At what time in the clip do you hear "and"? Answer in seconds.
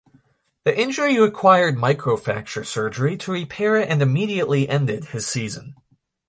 3.75-4.01